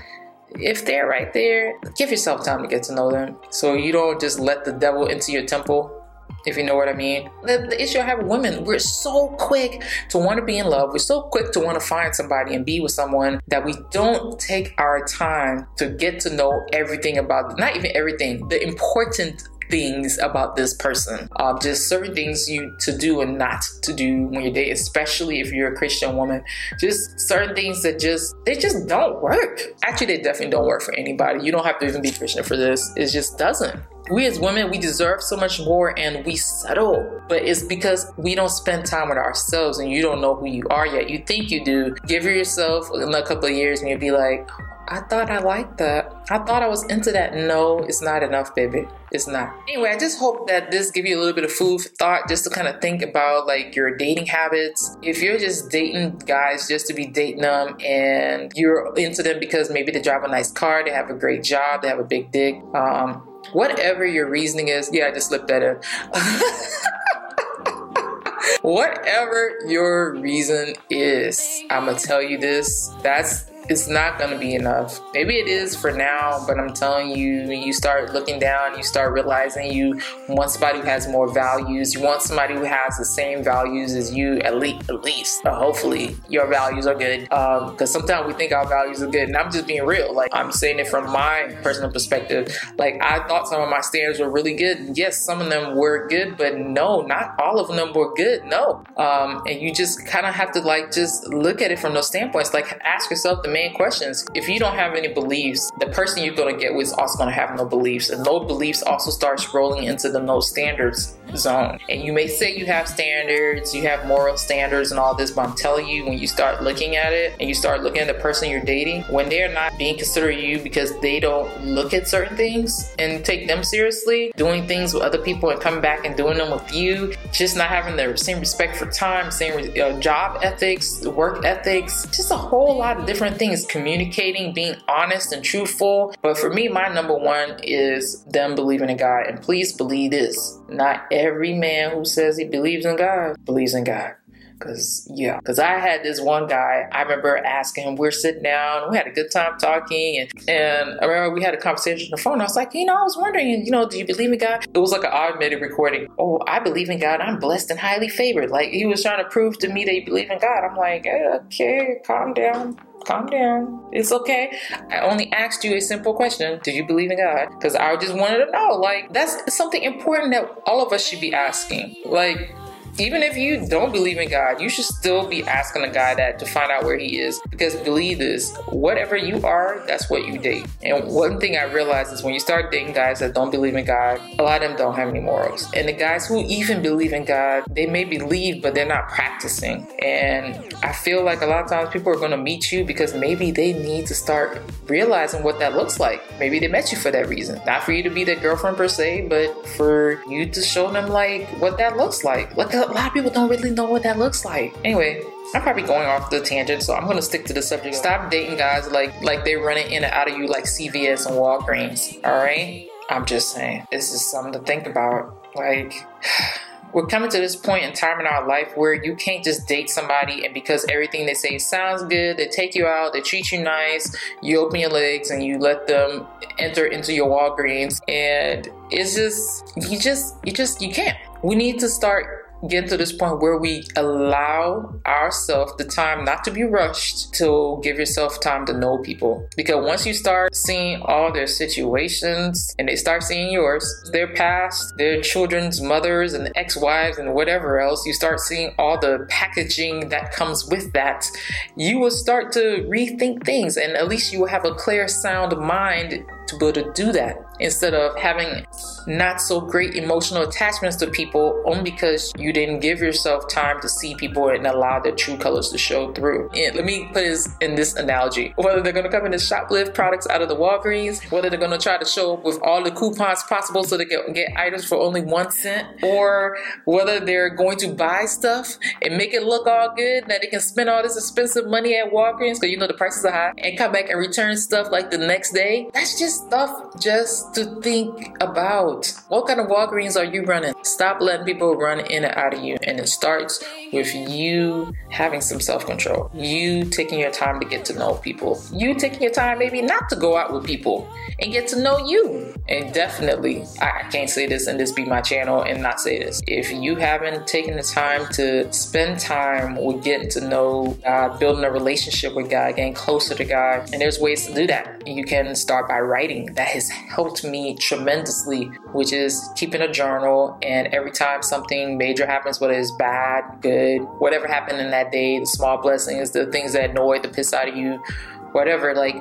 if 0.60 0.86
they're 0.86 1.08
right 1.08 1.34
there, 1.34 1.80
give 1.96 2.10
yourself 2.10 2.44
time 2.44 2.62
to 2.62 2.68
get 2.68 2.84
to 2.84 2.96
know 2.96 3.12
them. 3.12 3.36
So 3.50 3.74
you 3.74 3.92
don't 3.92 4.20
just 4.20 4.40
let 4.40 4.66
the 4.66 4.72
devil 4.72 5.06
into 5.08 5.32
your 5.32 5.46
temple 5.46 5.97
if 6.46 6.58
you 6.58 6.64
know 6.64 6.76
what 6.76 6.90
I 6.90 6.94
mean. 6.94 7.30
The, 7.44 7.68
the, 7.70 7.82
issue 7.82 8.00
I 8.00 8.04
have 8.04 8.20
with 8.20 8.28
women, 8.28 8.64
we're 8.64 8.80
so 8.80 9.30
quick 9.38 9.84
to 10.10 10.18
want 10.18 10.40
to 10.40 10.46
be 10.46 10.58
in 10.58 10.68
love. 10.68 10.92
We're 10.92 11.00
so 11.00 11.24
quick 11.24 11.52
to 11.54 11.60
want 11.60 11.80
to 11.80 11.86
find 11.86 12.16
somebody 12.16 12.56
and 12.56 12.66
be 12.66 12.80
with 12.80 12.92
someone 12.92 13.42
that 13.48 13.66
we 13.66 13.76
don't 13.92 14.40
take 14.40 14.74
our 14.78 15.06
time 15.06 15.68
to 15.78 15.90
get 15.90 16.20
to 16.22 16.30
know 16.30 16.66
everything 16.74 17.18
about, 17.18 17.58
not 17.58 17.76
even 17.76 17.92
everything, 17.96 18.48
the 18.48 18.62
important 18.62 19.44
things 19.70 20.18
about 20.20 20.56
this 20.56 20.74
person. 20.76 21.28
Uh, 21.36 21.58
just 21.60 21.88
certain 21.88 22.14
things 22.14 22.50
you 22.50 22.76
to 22.80 22.98
do 22.98 23.22
and 23.22 23.38
not 23.38 23.62
to 23.84 23.94
do 23.94 24.24
when 24.28 24.44
you 24.44 24.52
date, 24.52 24.72
especially 24.72 25.40
if 25.40 25.52
you're 25.52 25.74
a 25.74 25.76
Christian 25.76 26.16
woman. 26.16 26.44
Just 26.80 27.20
certain 27.20 27.56
things 27.56 27.84
that 27.84 28.00
just 28.00 28.36
they 28.46 28.56
just 28.56 28.88
don't 28.88 29.22
work. 29.22 29.62
Actually, 29.84 30.08
they 30.08 30.22
definitely 30.22 30.52
don't 30.52 30.66
work 30.66 30.82
for 30.82 30.94
anybody. 30.96 31.44
You 31.44 31.52
don't 31.52 31.66
have 31.66 31.80
to 31.80 31.88
even 31.88 32.02
be 32.02 32.12
Christian 32.12 32.44
for 32.44 32.58
this. 32.58 32.94
It 32.96 33.08
just 33.08 33.38
doesn't 33.38 33.80
we 34.12 34.26
as 34.26 34.40
women 34.40 34.70
we 34.70 34.78
deserve 34.78 35.22
so 35.22 35.36
much 35.36 35.60
more 35.60 35.98
and 35.98 36.26
we 36.26 36.36
settle 36.36 37.22
but 37.28 37.44
it's 37.44 37.64
because 37.64 38.12
we 38.18 38.36
don't 38.36 38.50
spend 38.50 38.86
time 38.86 39.10
with 39.10 39.18
ourselves 39.18 39.80
and 39.80 39.92
you 39.92 40.02
don't 40.02 40.22
know 40.22 40.36
who 40.36 40.46
you 40.46 40.64
are 40.70 40.88
yet 40.88 41.10
you 41.10 41.20
think 41.20 41.52
you 41.52 41.64
do 41.64 41.96
give 42.08 42.24
yourself 42.24 42.90
a 42.92 43.24
couple 43.24 43.46
of 43.46 43.52
years 43.56 43.82
and 43.82 43.90
you'll 43.90 44.00
be 44.00 44.12
like 44.12 44.48
I 44.90 45.02
thought 45.02 45.30
I 45.30 45.40
liked 45.40 45.78
that. 45.80 46.14
I 46.30 46.40
thought 46.40 46.64
I 46.64 46.68
was 46.68 46.86
into 46.86 47.12
that. 47.12 47.36
No, 47.36 47.80
it's 47.80 48.02
not 48.02 48.24
enough, 48.24 48.56
baby. 48.56 48.88
It's 49.12 49.28
not. 49.28 49.54
Anyway, 49.68 49.90
I 49.90 49.98
just 49.98 50.18
hope 50.18 50.48
that 50.48 50.72
this 50.72 50.92
give 50.92 51.06
you 51.06 51.18
a 51.18 51.20
little 51.20 51.34
bit 51.34 51.44
of 51.44 51.52
food 51.52 51.82
for 51.82 51.90
thought 51.90 52.30
just 52.30 52.46
to 52.46 52.50
kind 52.50 52.68
of 52.68 52.80
think 52.80 53.02
about 53.02 53.48
like 53.48 53.76
your 53.76 53.96
dating 53.96 54.28
habits. 54.28 54.96
If 55.02 55.22
you're 55.22 55.38
just 55.38 55.70
dating 55.70 56.20
guys 56.20 56.68
just 56.68 56.88
to 56.88 56.94
be 56.94 57.06
dating 57.06 57.42
them 57.42 57.76
and 57.84 58.52
you're 58.56 58.94
into 58.96 59.24
them 59.24 59.40
because 59.40 59.70
maybe 59.70 59.92
they 59.92 60.02
drive 60.02 60.24
a 60.24 60.30
nice 60.30 60.52
car, 60.52 60.84
they 60.86 60.92
have 60.92 61.10
a 61.10 61.14
great 61.14 61.44
job, 61.44 61.82
they 61.82 61.90
have 61.90 62.00
a 62.00 62.06
big 62.06 62.32
dick, 62.32 62.56
um, 62.74 63.27
whatever 63.54 64.06
your 64.06 64.30
reasoning 64.30 64.70
is, 64.70 64.90
yeah, 64.92 65.08
I 65.08 65.12
just 65.12 65.30
slipped 65.30 65.48
that 65.48 65.64
in. 65.64 65.80
whatever 68.62 69.58
your 69.66 70.16
reason 70.16 70.74
is, 70.90 71.64
I'm 71.70 71.86
gonna 71.86 72.00
tell 72.00 72.22
you 72.22 72.38
this. 72.38 72.90
That's 73.02 73.47
it's 73.70 73.88
not 73.88 74.18
going 74.18 74.32
to 74.32 74.38
be 74.38 74.56
enough. 74.56 75.02
Maybe 75.14 75.36
it 75.36 75.48
is 75.48 75.76
for 75.76 75.92
now, 75.92 76.44
but 76.48 76.60
I'm 76.60 76.74
telling 76.74 77.10
you, 77.10 77.52
you 77.52 77.74
start 77.74 78.14
looking 78.14 78.40
down, 78.40 78.78
you 78.78 78.84
start 78.84 79.14
realizing 79.14 79.72
you 79.72 80.00
want 80.30 80.52
somebody 80.52 80.80
who 80.80 80.86
has 80.86 81.08
more 81.08 81.32
values. 81.34 81.94
You 81.94 82.02
want 82.02 82.22
somebody 82.22 82.54
who 82.54 82.64
has 82.64 82.98
the 82.98 83.06
same 83.06 83.44
values 83.44 83.94
as 83.94 84.14
you, 84.14 84.38
at 84.40 84.58
least, 84.58 84.90
at 84.90 85.04
least. 85.04 85.42
Or 85.46 85.52
hopefully, 85.52 86.16
your 86.30 86.48
values 86.48 86.88
are 86.88 86.96
good. 86.96 87.24
Because 87.24 87.96
um, 87.96 88.02
sometimes 88.02 88.28
we 88.28 88.34
think 88.34 88.54
our 88.54 88.68
values 88.68 89.02
are 89.02 89.08
good, 89.08 89.28
and 89.28 89.36
I'm 89.36 89.52
just 89.52 89.68
being 89.68 89.86
real. 89.86 90.14
Like 90.14 90.30
I'm 90.34 90.52
saying 90.52 90.80
it 90.80 90.88
from 90.88 91.12
my 91.12 91.56
personal 91.62 91.92
perspective. 91.92 92.58
Like 92.78 93.02
I 93.02 93.28
thought 93.28 93.48
some 93.48 93.62
of 93.62 93.70
my 93.70 93.82
standards 93.82 94.20
were 94.20 94.30
really 94.30 94.56
good. 94.56 94.98
Yes, 94.98 95.18
some 95.18 95.42
of 95.42 95.50
them 95.50 95.76
were 95.76 96.08
good, 96.08 96.38
but 96.38 96.58
no, 96.58 97.02
not 97.02 97.36
all 97.40 97.60
of 97.60 97.76
them 97.76 97.94
were 97.94 98.14
good. 98.14 98.46
No, 98.46 98.84
um, 98.96 99.44
and 99.46 99.62
you 99.62 99.74
just 99.74 100.06
kind 100.06 100.26
of 100.26 100.34
have 100.34 100.52
to 100.54 100.62
like 100.62 100.92
just 100.92 101.28
look 101.28 101.62
at 101.62 101.72
it 101.72 101.80
from 101.80 101.94
those 101.94 102.08
standpoints. 102.08 102.54
Like 102.54 102.80
ask 102.84 103.10
yourself 103.10 103.44
the 103.44 103.57
main 103.58 103.74
questions. 103.74 104.26
If 104.36 104.48
you 104.48 104.60
don't 104.60 104.76
have 104.76 104.94
any 104.94 105.08
beliefs, 105.08 105.72
the 105.80 105.88
person 105.88 106.24
you're 106.24 106.36
going 106.36 106.54
to 106.54 106.62
get 106.62 106.76
with 106.76 106.88
is 106.88 106.94
also 106.94 107.18
going 107.18 107.30
to 107.30 107.36
have 107.36 107.56
no 107.58 107.66
beliefs. 107.66 108.10
And 108.10 108.24
no 108.24 108.40
beliefs 108.40 108.84
also 108.84 109.10
starts 109.10 109.54
rolling 109.54 109.86
into 109.86 110.10
the 110.10 110.20
no 110.20 110.40
standards 110.40 111.18
zone. 111.36 111.80
And 111.90 112.02
you 112.04 112.14
may 112.14 112.28
say 112.28 112.56
you 112.56 112.66
have 112.68 112.88
standards, 112.88 113.74
you 113.76 113.82
have 113.84 114.06
moral 114.08 114.38
standards 114.38 114.92
and 114.92 115.00
all 115.00 115.16
this, 115.16 115.32
but 115.32 115.48
I'm 115.48 115.56
telling 115.56 115.88
you, 115.88 116.06
when 116.06 116.18
you 116.18 116.28
start 116.28 116.64
looking 116.64 116.96
at 116.96 117.12
it 117.14 117.36
and 117.40 117.50
you 117.50 117.56
start 117.56 117.84
looking 117.84 118.02
at 118.02 118.08
the 118.08 118.22
person 118.22 118.50
you're 118.50 118.62
dating, 118.62 119.02
when 119.04 119.28
they're 119.28 119.52
not 119.52 119.78
being 119.78 119.98
considered 119.98 120.32
you 120.32 120.60
because 120.60 120.98
they 121.00 121.20
don't 121.20 121.50
look 121.66 121.94
at 121.94 122.08
certain 122.08 122.38
things 122.38 122.96
and 123.00 123.26
take 123.26 123.48
them 123.48 123.64
seriously, 123.64 124.32
doing 124.38 124.68
things 124.68 124.94
with 124.94 125.04
other 125.04 125.18
people 125.18 125.50
and 125.50 125.60
coming 125.60 125.82
back 125.82 126.06
and 126.06 126.16
doing 126.16 126.38
them 126.38 126.52
with 126.52 126.74
you, 126.74 127.14
just 127.32 127.56
not 127.56 127.70
having 127.70 127.96
the 127.96 128.18
same 128.18 128.40
respect 128.40 128.76
for 128.76 128.90
time, 128.92 129.32
same 129.32 129.72
uh, 129.80 130.00
job 130.00 130.40
ethics, 130.44 131.06
work 131.06 131.44
ethics, 131.46 132.06
just 132.08 132.32
a 132.32 132.38
whole 132.38 132.78
lot 132.78 133.00
of 133.00 133.06
different 133.06 133.38
things. 133.38 133.66
Communicating, 133.66 134.54
being 134.54 134.76
honest 134.88 135.34
and 135.34 135.44
truthful. 135.44 136.14
But 136.22 136.38
for 136.38 136.50
me, 136.50 136.68
my 136.68 136.88
number 136.88 137.16
one 137.16 137.60
is 137.64 138.24
them 138.26 138.56
believing 138.56 138.90
in 138.90 138.98
God. 138.98 139.28
And 139.28 139.42
please 139.42 139.74
believe 139.74 140.12
this 140.12 140.60
not 140.70 141.06
every 141.12 141.54
man 141.54 141.92
who 141.92 142.06
says 142.06 142.38
he 142.38 142.46
believes 142.46 142.86
in 142.86 142.96
God 142.96 143.44
believes 143.46 143.74
in 143.74 143.84
God. 143.84 144.16
Cause 144.60 145.08
yeah, 145.14 145.40
cause 145.42 145.60
I 145.60 145.78
had 145.78 146.04
this 146.04 146.20
one 146.20 146.48
guy. 146.48 146.88
I 146.92 147.04
remember 147.04 147.38
asking 147.38 147.88
him. 147.88 147.96
We 147.96 148.08
are 148.08 148.12
sitting 148.12 148.42
down. 148.42 148.90
We 148.90 148.98
had 148.98 149.06
a 149.08 149.12
good 149.12 149.30
time 149.32 149.58
talking, 149.60 150.20
and 150.20 150.50
and 150.50 151.00
I 151.00 151.06
remember 151.06 151.36
we 151.36 151.44
had 151.44 151.54
a 151.54 151.58
conversation 151.58 152.08
on 152.08 152.12
the 152.12 152.22
phone. 152.22 152.42
I 152.42 152.46
was 152.46 152.56
like, 152.56 152.74
you 152.74 152.86
know, 152.86 152.96
I 152.96 153.04
was 153.04 153.16
wondering, 153.16 153.66
you 153.66 153.72
know, 153.72 153.88
do 153.88 153.98
you 153.98 154.06
believe 154.06 154.32
in 154.32 154.40
God? 154.40 154.66
It 154.74 154.80
was 154.80 154.92
like 154.92 155.04
an 155.04 155.12
automated 155.12 155.62
recording. 155.62 156.08
Oh, 156.18 156.42
I 156.48 156.60
believe 156.60 156.90
in 156.90 157.00
God. 157.00 157.22
I'm 157.22 157.40
blessed 157.40 157.70
and 157.70 157.80
highly 157.80 158.10
favored. 158.10 158.50
Like 158.50 158.70
he 158.70 158.86
was 158.86 159.04
trying 159.04 159.24
to 159.24 159.30
prove 159.30 159.60
to 159.60 159.68
me 159.68 159.86
that 159.86 159.94
he 159.94 160.02
believed 160.02 160.32
in 160.32 160.40
God. 160.40 160.68
I'm 160.68 160.76
like, 160.76 161.06
okay, 161.06 162.02
calm 162.06 162.34
down 162.34 162.80
calm 163.08 163.26
down. 163.28 163.80
It's 163.92 164.12
okay. 164.12 164.52
I 164.92 165.00
only 165.00 165.32
asked 165.32 165.64
you 165.64 165.76
a 165.76 165.80
simple 165.80 166.14
question. 166.14 166.60
Do 166.64 166.72
you 166.72 166.86
believe 166.86 167.10
in 167.10 167.18
God? 167.18 167.50
Because 167.52 167.76
I 167.76 167.96
just 167.96 168.14
wanted 168.14 168.46
to 168.46 168.52
know. 168.52 168.76
Like, 168.76 169.14
that's 169.14 169.56
something 169.56 169.82
important 169.82 170.34
that 170.34 170.44
all 170.66 170.86
of 170.86 170.92
us 170.92 171.08
should 171.08 171.22
be 171.22 171.34
asking. 171.34 171.96
Like, 172.06 172.54
even 173.00 173.22
if 173.22 173.38
you 173.38 173.68
don't 173.68 173.92
believe 173.92 174.18
in 174.18 174.30
God, 174.30 174.60
you 174.62 174.70
should 174.70 174.86
still 174.86 175.28
be 175.28 175.44
asking 175.44 175.84
a 175.84 175.92
guy 175.92 176.16
that 176.16 176.40
to 176.40 176.46
find 176.46 176.72
out 176.72 176.84
where 176.84 176.98
he 176.98 177.20
is. 177.20 177.40
Because 177.50 177.76
believe 177.76 178.18
this, 178.18 178.56
whatever 178.70 179.16
you 179.16 179.46
are, 179.46 179.84
that's 179.88 180.10
what 180.10 180.28
you 180.28 180.40
date. 180.40 180.66
And 180.84 181.08
one 181.08 181.40
thing 181.40 181.58
I 181.58 181.64
realized 181.64 182.12
is 182.14 182.24
when 182.24 182.34
you 182.34 182.40
start 182.40 182.72
dating 182.72 182.94
guys 182.94 183.20
that 183.20 183.34
don't 183.34 183.52
believe 183.52 183.76
in 183.76 183.86
God, 183.86 184.20
a 184.40 184.44
lot 184.44 184.64
of 184.64 184.70
them 184.70 184.78
don't 184.78 184.96
have 184.96 185.10
any 185.10 185.20
morals. 185.20 185.72
And 185.74 185.88
the 185.88 185.94
guys 185.94 186.28
who 186.28 186.40
even 186.40 186.82
believe 186.82 187.14
in 187.14 187.26
God, 187.26 187.64
they 187.70 187.86
may 187.86 188.04
believe, 188.04 188.62
but 188.62 188.74
they're 188.74 188.88
not 188.88 189.10
practicing. 189.10 189.88
And 190.04 190.74
I 190.84 190.94
feel 190.94 191.24
like 191.24 191.42
a 191.42 191.46
lot 191.46 191.64
of 191.64 191.70
times 191.70 191.90
people 191.92 192.12
are 192.12 192.18
going 192.18 192.32
to 192.32 192.38
meet 192.38 192.72
you 192.72 192.84
because 192.84 193.14
maybe 193.14 193.52
they 193.52 193.74
need 193.74 194.08
to 194.08 194.16
start 194.16 194.62
realizing 194.88 195.44
what 195.44 195.60
that 195.60 195.76
looks 195.76 196.00
like. 196.00 196.24
Maybe 196.40 196.60
they 196.60 196.68
met 196.68 196.92
you 196.92 196.98
for 196.98 197.12
that 197.12 197.28
reason. 197.28 197.62
Not 197.66 197.84
for 197.84 197.92
you 197.92 198.04
to 198.04 198.10
be 198.10 198.24
their 198.24 198.40
girlfriend 198.40 198.78
per 198.78 198.88
se, 198.88 199.28
but 199.30 199.68
for 199.70 200.22
you 200.28 200.50
to 200.50 200.62
show 200.62 200.92
them 200.92 201.10
like 201.10 201.48
what 201.62 201.78
that 201.78 201.98
looks 201.98 202.24
like. 202.24 202.56
Like 202.56 202.74
a 202.90 202.94
lot 202.94 203.08
of 203.08 203.14
people 203.14 203.32
don't 203.32 203.50
really 203.50 203.72
know 203.72 203.86
what 203.86 204.04
that 204.04 204.18
looks 204.18 204.46
like. 204.46 204.74
Anyway, 204.84 205.22
I'm 205.54 205.62
probably 205.62 205.84
going 205.84 206.08
off 206.08 206.30
the 206.30 206.42
tangent, 206.42 206.84
so 206.84 206.94
I'm 206.96 207.06
gonna 207.08 207.22
stick 207.22 207.46
to 207.46 207.54
the 207.54 207.62
subject. 207.62 207.96
Stop 207.96 208.32
dating 208.32 208.58
guys 208.58 208.90
like 208.92 209.22
like 209.22 209.44
they're 209.46 209.62
running 209.62 209.92
in 209.92 210.04
and 210.04 210.14
out 210.14 210.30
of 210.30 210.38
you 210.38 210.48
like 210.48 210.66
CVS 210.66 211.26
and 211.26 211.36
Walgreens. 211.36 212.20
All 212.26 212.36
right, 212.36 212.88
I'm 213.10 213.26
just 213.26 213.52
saying 213.52 213.86
this 213.92 214.14
is 214.14 214.26
something 214.30 214.54
to 214.54 214.60
think 214.60 214.88
about. 214.88 215.48
Like. 215.56 215.94
we're 216.94 217.06
coming 217.06 217.30
to 217.30 217.38
this 217.38 217.56
point 217.56 217.84
in 217.84 217.92
time 217.92 218.20
in 218.20 218.26
our 218.26 218.48
life 218.48 218.72
where 218.76 218.94
you 218.94 219.14
can't 219.14 219.44
just 219.44 219.68
date 219.68 219.90
somebody 219.90 220.46
and 220.46 220.54
because 220.54 220.86
everything 220.90 221.26
they 221.26 221.34
say 221.34 221.58
sounds 221.58 222.02
good, 222.06 222.38
they 222.38 222.48
take 222.48 222.74
you 222.74 222.88
out, 222.88 223.12
they 223.12 223.20
treat 223.20 223.52
you 223.52 223.62
nice, 223.62 224.16
you 224.42 224.58
open 224.58 224.80
your 224.80 224.90
legs 224.90 225.30
and 225.30 225.44
you 225.44 225.60
let 225.60 225.86
them 225.86 226.26
enter 226.58 226.86
into 226.86 227.14
your 227.14 227.28
Walgreens 227.28 228.00
and 228.08 228.70
it's 228.90 229.16
just 229.16 229.74
you 229.92 230.00
just 230.00 230.38
you 230.46 230.54
just 230.54 230.82
you 230.82 230.92
can't. 230.92 231.18
We 231.44 231.56
need 231.56 231.78
to 231.80 231.90
start 231.90 232.47
get 232.70 232.88
to 232.90 232.98
this 232.98 233.12
point 233.12 233.40
where 233.40 233.58
we 233.58 233.84
allow 233.96 235.00
ourselves 235.06 235.74
the 235.78 235.86
time 235.86 236.26
not 236.26 236.44
to 236.44 236.52
be 236.52 236.64
rushed 236.64 237.34
to 237.36 237.80
give 237.84 237.98
yourself 237.98 238.40
time 238.40 238.66
to 238.66 238.74
know 238.74 238.98
people. 239.00 239.48
Because 239.56 239.86
once 239.86 240.06
you 240.06 240.14
start 240.14 240.56
seeing 240.56 241.02
all 241.04 241.32
their 241.32 241.48
situations 241.48 242.74
and 242.80 242.88
they 242.88 242.96
start 242.96 243.24
seeing 243.24 243.52
yours, 243.52 243.86
their 244.12 244.34
past, 244.34 244.98
their 244.98 245.22
children's 245.22 245.82
mothers 245.82 246.34
and 246.34 246.52
ex 246.56 246.76
wives 246.76 247.18
and 247.18 247.34
whatever 247.34 247.80
else, 247.80 248.06
you 248.06 248.14
start 248.14 248.40
seeing 248.40 248.74
all 248.78 249.00
the 249.00 249.26
packaging 249.30 250.10
that 250.10 250.32
comes 250.32 250.68
with 250.68 250.92
that, 250.94 251.30
you 251.76 252.00
will 252.00 252.12
start 252.12 252.52
to 252.54 252.86
rethink 252.90 253.46
things 253.46 253.78
and 253.78 253.96
at 253.96 254.08
least 254.08 254.34
you 254.34 254.40
will 254.40 254.48
have 254.48 254.66
a 254.66 254.74
clear, 254.74 255.08
sound 255.08 255.58
mind 255.58 256.26
to 256.48 256.58
be 256.58 256.68
able 256.68 256.84
to 256.84 256.92
do 256.94 257.12
that 257.12 257.38
instead 257.60 257.94
of 257.94 258.16
having 258.18 258.66
not 259.08 259.42
so 259.42 259.60
great 259.60 259.96
emotional 259.96 260.44
attachments 260.44 260.98
to 260.98 261.08
people 261.08 261.62
only 261.66 261.84
because 261.84 262.32
you 262.38 262.54
didn't 262.54 262.80
give 262.80 263.00
yourself 263.00 263.48
time 263.50 263.80
to 263.82 263.90
see 263.90 264.16
people 264.16 264.50
and 264.50 264.68
allow 264.68 265.00
their 265.00 265.16
true 265.16 265.38
colors 265.38 265.70
to 265.70 265.78
show 265.78 266.12
through. 266.14 266.50
And 266.54 266.76
let 266.76 266.86
me 266.86 267.06
put 267.06 267.16
this 267.16 267.50
in 267.62 267.76
this 267.76 267.96
analogy. 267.96 268.54
Whether 268.58 268.82
they're 268.82 268.94
gonna 268.94 269.10
come 269.10 269.26
in 269.26 269.34
and 269.34 269.42
shoplift 269.42 269.94
products 269.94 270.28
out 270.28 270.42
of 270.42 270.50
the 270.50 270.56
Walgreens, 270.56 271.32
whether 271.32 271.50
they're 271.50 271.60
gonna 271.60 271.78
try 271.78 271.98
to 271.98 272.06
show 272.06 272.34
up 272.34 272.44
with 272.44 272.60
all 272.62 272.84
the 272.84 272.92
coupons 272.92 273.44
possible 273.44 273.84
so 273.84 273.98
they 273.98 274.06
can 274.06 274.34
get 274.34 274.52
items 274.56 274.86
for 274.86 274.98
only 274.98 275.22
one 275.22 275.52
cent, 275.52 275.88
or 276.04 276.58
whether 276.86 277.20
they're 277.20 277.50
going 277.50 277.78
to 277.78 277.94
buy 277.94 278.26
stuff 278.26 278.78
and 279.02 279.18
make 279.18 279.34
it 279.34 279.44
look 279.44 279.68
all 279.68 279.94
good 279.96 280.26
that 280.28 280.42
they 280.42 280.48
can 280.48 280.60
spend 280.60 280.90
all 280.90 281.02
this 281.02 281.16
expensive 281.16 281.68
money 281.68 281.96
at 281.96 282.12
Walgreens 282.12 282.56
because 282.56 282.70
you 282.70 282.78
know 282.78 282.88
the 282.88 282.94
prices 282.94 283.26
are 283.26 283.32
high 283.32 283.54
and 283.58 283.78
come 283.78 283.92
back 283.92 284.10
and 284.10 284.20
return 284.20 284.58
stuff 284.58 284.92
like 284.92 285.12
the 285.12 285.18
next 285.18 285.52
day. 285.54 285.90
That's 285.94 286.20
just 286.20 286.37
stuff 286.38 287.00
just 287.00 287.54
to 287.56 287.82
think 287.82 288.36
about. 288.42 289.14
What 289.30 289.48
kind 289.48 289.60
of 289.60 289.68
Walgreens 289.68 290.16
are 290.16 290.26
you 290.26 290.44
running? 290.44 290.74
Stop 290.84 291.22
letting 291.22 291.46
people 291.46 291.76
run 291.76 292.00
in 292.00 292.24
and 292.24 292.36
out 292.36 292.54
of 292.54 292.64
you. 292.64 292.78
And 292.84 293.00
it 293.00 293.10
starts 293.10 293.64
with 293.92 294.14
you 294.14 294.94
having 295.10 295.42
some 295.42 295.60
self 295.60 295.86
control, 295.86 296.30
you 296.34 296.86
taking 296.86 297.20
your 297.20 297.32
time 297.32 297.60
to 297.60 297.66
get 297.66 297.86
to 297.86 297.94
know 297.94 298.16
people, 298.16 298.62
you 298.72 298.96
taking 298.96 299.22
your 299.22 299.32
time 299.32 299.60
maybe 299.60 299.82
not 299.82 300.10
to 300.10 300.16
go 300.16 300.38
out 300.38 300.54
with 300.54 300.66
people 300.66 301.10
and 301.40 301.52
get 301.52 301.68
to 301.70 301.82
know 301.82 301.98
you. 302.06 302.54
And 302.70 302.94
definitely, 302.94 303.64
I 303.82 304.04
can't 304.12 304.30
say 304.30 304.48
this 304.48 304.68
and 304.68 304.80
this 304.80 304.92
be 304.92 305.06
my 305.06 305.22
channel 305.22 305.62
and 305.62 305.82
not 305.82 306.00
say 306.00 306.20
this. 306.20 306.42
If 306.48 306.72
you 306.72 306.96
haven't 306.96 307.48
taken 307.48 307.76
the 307.76 307.84
time 307.84 308.28
to 308.34 308.72
spend 308.74 309.20
time 309.20 309.76
with 309.76 310.04
getting 310.04 310.30
to 310.30 310.48
know 310.48 310.98
God, 311.04 311.40
building 311.40 311.64
a 311.64 311.72
relationship 311.72 312.36
with 312.36 312.50
God, 312.50 312.76
getting 312.76 312.94
closer 312.94 313.36
to 313.36 313.46
God, 313.46 313.90
and 313.94 314.02
there's 314.02 314.20
ways 314.20 314.46
to 314.48 314.54
do 314.54 314.68
that. 314.68 315.08
You 315.08 315.24
can 315.24 315.56
start 315.56 315.88
by 315.88 316.00
writing. 316.00 316.27
That 316.28 316.68
has 316.68 316.90
helped 316.90 317.44
me 317.44 317.76
tremendously, 317.76 318.66
which 318.92 319.14
is 319.14 319.50
keeping 319.56 319.82
a 319.82 319.92
journal. 319.92 320.58
And 320.62 320.88
every 320.88 321.12
time 321.12 321.42
something 321.42 321.98
major 321.98 322.26
happens, 322.26 322.60
whether 322.60 322.74
it's 322.74 322.92
bad, 322.92 323.62
good, 323.62 324.02
whatever 324.20 324.48
happened 324.48 324.80
in 324.80 324.92
that 324.92 325.12
day, 325.12 325.40
the 325.40 325.46
small 325.46 325.82
blessings, 325.82 326.32
the 326.32 326.46
things 326.48 326.74
that 326.74 326.90
annoy 326.90 327.20
the 327.20 327.30
piss 327.30 327.54
out 327.54 327.68
of 327.68 327.76
you, 327.76 328.04
whatever, 328.52 328.94
like 328.94 329.16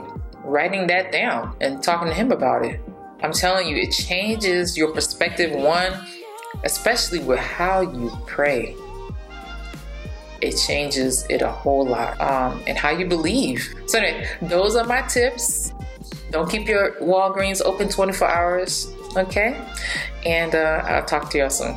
writing 0.45 0.87
that 0.89 1.13
down 1.13 1.57
and 1.61 1.83
talking 1.83 2.09
to 2.09 2.15
him 2.15 2.33
about 2.33 2.65
it. 2.65 2.81
I'm 3.23 3.33
telling 3.33 3.67
you, 3.69 3.77
it 3.77 3.93
changes 3.93 4.77
your 4.77 4.93
perspective. 4.93 5.53
One, 5.53 5.93
especially 6.65 7.21
with 7.21 7.39
how 7.39 7.81
you 7.81 8.11
pray, 8.27 8.75
it 10.41 10.57
changes 10.57 11.27
it 11.31 11.43
a 11.43 11.51
whole 11.51 11.87
lot. 11.87 12.21
Um, 12.21 12.63
and 12.67 12.77
how 12.77 12.91
you 12.91 13.07
believe. 13.07 13.75
So, 13.87 13.99
anyway, 13.99 14.29
those 14.43 14.77
are 14.77 14.85
my 14.85 15.03
tips. 15.03 15.73
Don't 16.37 16.51
keep 16.51 16.69
your 16.69 16.91
Walgreens 17.01 17.63
open 17.65 17.89
24 17.89 18.29
hours. 18.29 18.95
Okay? 19.17 19.59
And 20.27 20.55
uh, 20.55 20.83
I'll 20.85 21.03
talk 21.07 21.31
to 21.31 21.39
y'all 21.39 21.49
soon. 21.49 21.75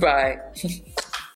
Bye. 0.00 0.40